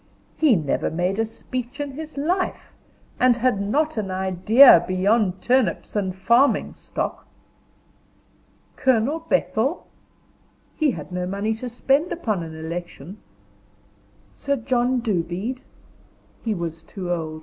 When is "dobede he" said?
15.01-16.55